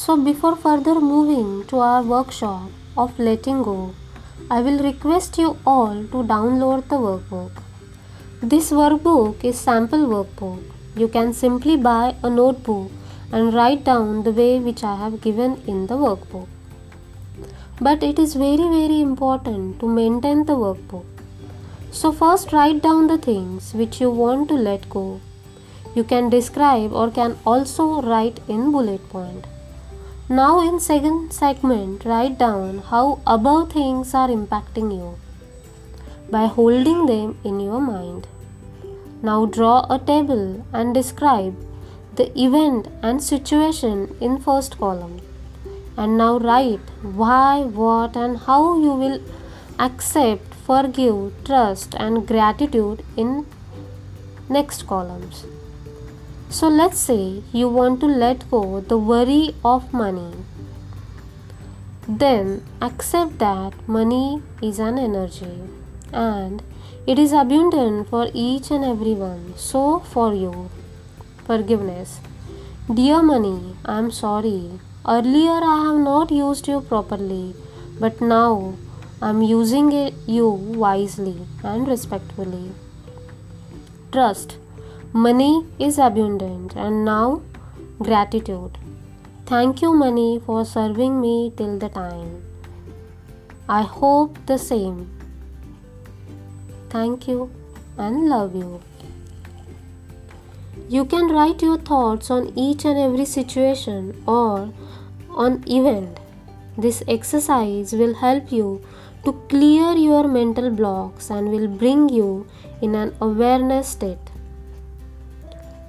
So, 0.00 0.16
before 0.16 0.54
further 0.54 1.00
moving 1.00 1.66
to 1.70 1.80
our 1.80 2.02
workshop 2.02 2.70
of 2.96 3.18
letting 3.18 3.64
go, 3.64 3.94
I 4.48 4.60
will 4.60 4.78
request 4.78 5.38
you 5.38 5.56
all 5.66 6.04
to 6.12 6.22
download 6.32 6.88
the 6.88 6.98
workbook. 7.06 7.50
This 8.40 8.70
workbook 8.70 9.44
is 9.44 9.58
sample 9.58 10.06
workbook. 10.12 10.62
You 10.94 11.08
can 11.08 11.32
simply 11.32 11.76
buy 11.76 12.14
a 12.22 12.30
notebook 12.30 12.92
and 13.32 13.52
write 13.52 13.82
down 13.82 14.22
the 14.22 14.30
way 14.30 14.60
which 14.60 14.84
I 14.84 14.94
have 15.02 15.20
given 15.20 15.60
in 15.66 15.88
the 15.88 15.98
workbook. 16.04 16.46
But 17.80 18.04
it 18.04 18.20
is 18.20 18.34
very 18.34 18.70
very 18.76 19.00
important 19.00 19.80
to 19.80 19.92
maintain 19.98 20.44
the 20.44 20.58
workbook. 20.64 21.06
So 21.90 22.12
first 22.12 22.52
write 22.52 22.82
down 22.88 23.08
the 23.08 23.18
things 23.18 23.74
which 23.74 24.00
you 24.00 24.12
want 24.22 24.48
to 24.50 24.64
let 24.70 24.88
go. 24.88 25.20
You 25.96 26.04
can 26.04 26.30
describe 26.30 26.92
or 26.92 27.10
can 27.10 27.38
also 27.44 28.00
write 28.00 28.40
in 28.48 28.70
bullet 28.70 29.08
point. 29.10 29.54
Now 30.30 30.60
in 30.60 30.78
second 30.78 31.32
segment 31.32 32.04
write 32.04 32.36
down 32.36 32.80
how 32.90 33.20
above 33.26 33.72
things 33.72 34.12
are 34.12 34.28
impacting 34.28 34.92
you 34.94 35.16
by 36.30 36.44
holding 36.44 37.06
them 37.06 37.38
in 37.44 37.60
your 37.60 37.80
mind. 37.80 38.26
Now 39.22 39.46
draw 39.46 39.86
a 39.88 39.98
table 39.98 40.66
and 40.70 40.92
describe 40.92 41.56
the 42.16 42.28
event 42.38 42.88
and 43.00 43.22
situation 43.22 44.14
in 44.20 44.38
first 44.38 44.76
column. 44.76 45.22
And 45.96 46.18
now 46.18 46.38
write 46.38 46.90
why, 47.00 47.62
what 47.62 48.14
and 48.14 48.36
how 48.36 48.78
you 48.78 48.92
will 48.92 49.22
accept, 49.78 50.52
forgive, 50.52 51.32
trust 51.42 51.94
and 51.94 52.28
gratitude 52.28 53.02
in 53.16 53.46
next 54.50 54.86
columns. 54.86 55.46
So 56.50 56.68
let's 56.68 56.98
say 56.98 57.42
you 57.52 57.68
want 57.68 58.00
to 58.00 58.06
let 58.06 58.50
go 58.50 58.80
the 58.80 58.96
worry 58.96 59.54
of 59.62 59.92
money. 59.92 60.32
Then 62.08 62.64
accept 62.80 63.38
that 63.38 63.74
money 63.86 64.42
is 64.62 64.78
an 64.78 64.98
energy 64.98 65.60
and 66.10 66.62
it 67.06 67.18
is 67.18 67.32
abundant 67.32 68.08
for 68.08 68.30
each 68.32 68.70
and 68.70 68.82
everyone. 68.82 69.54
So 69.56 70.00
for 70.00 70.32
you, 70.32 70.70
forgiveness. 71.44 72.20
Dear 72.92 73.22
money, 73.22 73.76
I 73.84 73.98
am 73.98 74.10
sorry. 74.10 74.80
Earlier 75.06 75.60
I 75.62 75.84
have 75.86 76.00
not 76.00 76.30
used 76.30 76.66
you 76.66 76.80
properly, 76.80 77.54
but 78.00 78.22
now 78.22 78.74
I 79.20 79.28
am 79.30 79.42
using 79.42 79.92
you 80.26 80.48
wisely 80.48 81.46
and 81.62 81.86
respectfully. 81.86 82.72
Trust. 84.12 84.56
Money 85.14 85.64
is 85.78 85.96
abundant 85.96 86.76
and 86.76 87.02
now 87.02 87.40
gratitude. 87.98 88.76
Thank 89.46 89.80
you, 89.80 89.94
money, 89.94 90.38
for 90.44 90.66
serving 90.66 91.18
me 91.18 91.50
till 91.56 91.78
the 91.78 91.88
time. 91.88 92.42
I 93.70 93.80
hope 93.80 94.36
the 94.44 94.58
same. 94.58 95.10
Thank 96.90 97.26
you 97.26 97.50
and 97.96 98.28
love 98.28 98.54
you. 98.54 98.82
You 100.90 101.06
can 101.06 101.28
write 101.28 101.62
your 101.62 101.78
thoughts 101.78 102.30
on 102.30 102.52
each 102.54 102.84
and 102.84 102.98
every 102.98 103.24
situation 103.24 104.22
or 104.26 104.70
on 105.30 105.64
event. 105.66 106.20
This 106.76 107.02
exercise 107.08 107.94
will 107.94 108.14
help 108.14 108.52
you 108.52 108.84
to 109.24 109.32
clear 109.48 109.92
your 109.92 110.28
mental 110.28 110.68
blocks 110.70 111.30
and 111.30 111.48
will 111.50 111.66
bring 111.66 112.10
you 112.10 112.46
in 112.82 112.94
an 112.94 113.14
awareness 113.22 113.88
state. 113.88 114.18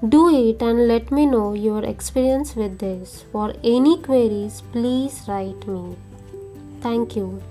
Do 0.07 0.29
it 0.29 0.61
and 0.61 0.87
let 0.87 1.11
me 1.11 1.25
know 1.25 1.53
your 1.53 1.83
experience 1.83 2.55
with 2.55 2.79
this. 2.79 3.25
For 3.33 3.53
any 3.65 4.01
queries, 4.01 4.63
please 4.71 5.25
write 5.27 5.67
me. 5.67 5.97
Thank 6.79 7.17
you. 7.17 7.41